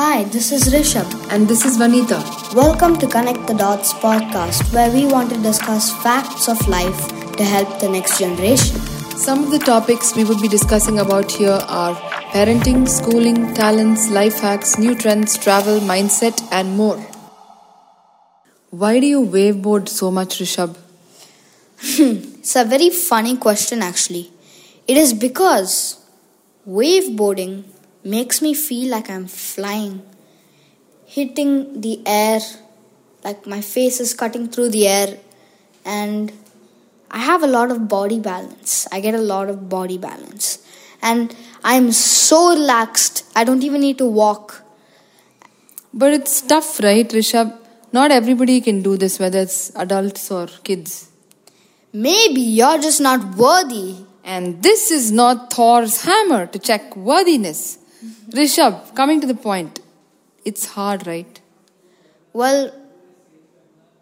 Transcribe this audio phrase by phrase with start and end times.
[0.00, 1.10] Hi, this is Rishabh.
[1.30, 2.18] And this is Vanita.
[2.54, 7.00] Welcome to Connect the Dots podcast, where we want to discuss facts of life
[7.36, 8.78] to help the next generation.
[9.24, 11.94] Some of the topics we would be discussing about here are
[12.32, 16.96] parenting, schooling, talents, life hacks, new trends, travel, mindset, and more.
[18.70, 20.78] Why do you waveboard so much, Rishabh?
[22.38, 24.30] It's a very funny question, actually.
[24.88, 25.76] It is because
[26.66, 27.64] waveboarding
[28.04, 30.02] makes me feel like I'm flying,
[31.06, 32.40] hitting the air,
[33.24, 35.18] like my face is cutting through the air,
[35.84, 36.32] and
[37.10, 38.86] I have a lot of body balance.
[38.92, 40.58] I get a lot of body balance,
[41.02, 44.62] and I'm so relaxed, I don't even need to walk.
[45.92, 47.56] But it's tough, right, Rishabh?
[47.92, 51.08] Not everybody can do this, whether it's adults or kids.
[51.92, 53.96] Maybe you're just not worthy.
[54.22, 57.78] And this is not Thor's hammer to check worthiness.
[58.30, 59.80] Rishabh, coming to the point,
[60.44, 61.40] it's hard, right?
[62.32, 62.72] Well,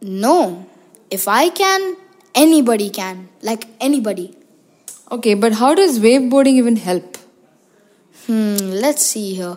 [0.01, 0.67] no.
[1.11, 1.97] If I can,
[2.35, 3.29] anybody can.
[3.43, 4.37] Like anybody.
[5.11, 7.17] Okay, but how does waveboarding even help?
[8.27, 9.57] Hmm, let's see here.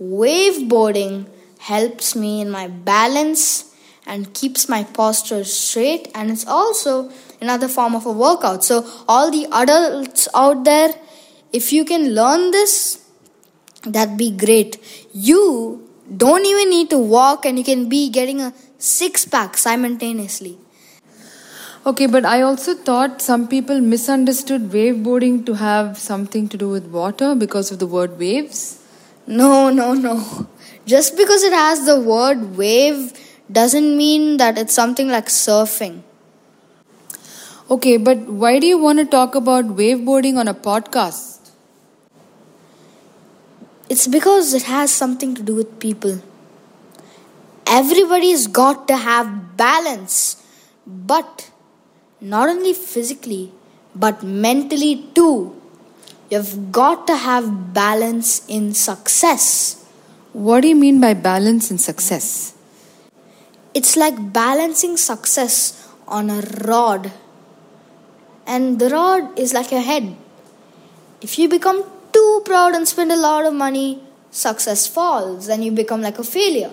[0.00, 1.26] Waveboarding
[1.58, 3.74] helps me in my balance
[4.06, 8.62] and keeps my posture straight, and it's also another form of a workout.
[8.62, 10.94] So, all the adults out there,
[11.52, 13.03] if you can learn this,
[13.86, 14.78] that'd be great.
[15.12, 20.58] You don't even need to walk, and you can be getting a six pack simultaneously.
[21.86, 26.86] Okay, but I also thought some people misunderstood waveboarding to have something to do with
[26.86, 28.80] water because of the word waves.
[29.26, 30.46] No, no, no.
[30.86, 33.12] Just because it has the word wave
[33.52, 36.02] doesn't mean that it's something like surfing.
[37.70, 41.33] Okay, but why do you want to talk about waveboarding on a podcast?
[43.88, 46.22] It's because it has something to do with people.
[47.66, 50.42] Everybody's got to have balance,
[50.86, 51.50] but
[52.20, 53.52] not only physically,
[53.94, 55.60] but mentally too.
[56.30, 59.84] You've got to have balance in success.
[60.32, 62.54] What do you mean by balance in success?
[63.74, 67.12] It's like balancing success on a rod,
[68.46, 70.16] and the rod is like your head.
[71.20, 71.84] If you become
[72.44, 76.72] proud and spend a lot of money, success falls and you become like a failure.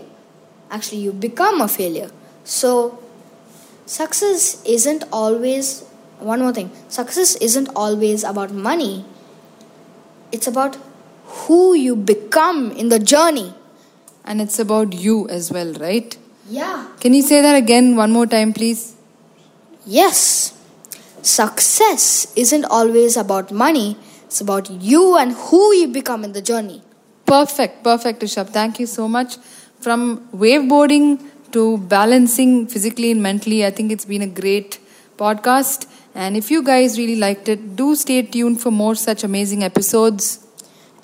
[0.70, 2.10] Actually, you become a failure.
[2.44, 3.00] So,
[3.86, 5.82] success isn't always,
[6.20, 9.06] one more thing, success isn't always about money,
[10.32, 10.78] it's about
[11.26, 13.54] who you become in the journey.
[14.24, 16.16] And it's about you as well, right?
[16.48, 16.88] Yeah.
[17.00, 18.96] Can you say that again one more time, please?
[19.86, 20.58] Yes.
[21.22, 23.98] Success isn't always about money,
[24.32, 26.82] it's about you and who you become in the journey.
[27.26, 28.48] Perfect, perfect, Rishabh.
[28.50, 29.36] Thank you so much.
[29.82, 31.20] From waveboarding
[31.52, 34.80] to balancing physically and mentally, I think it's been a great
[35.18, 35.86] podcast.
[36.16, 40.48] And if you guys really liked it, do stay tuned for more such amazing episodes.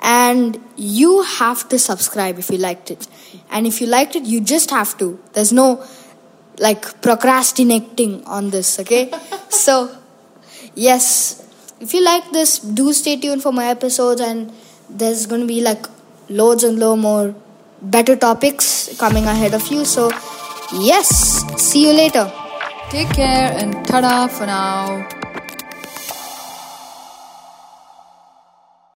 [0.02, 3.10] And you have to subscribe if you liked it.
[3.52, 5.20] And if you liked it, you just have to.
[5.34, 5.86] There's no
[6.60, 9.12] like procrastinating on this, okay?
[9.50, 9.94] so,
[10.76, 11.44] yes,
[11.80, 14.52] if you like this, do stay tuned for my episodes, and
[14.90, 15.86] there's going to be like
[16.30, 17.36] loads and loads more
[17.82, 19.86] better topics coming ahead of you.
[19.86, 20.10] So,
[20.74, 22.32] yes, see you later.
[22.90, 25.17] Take care and ta for now.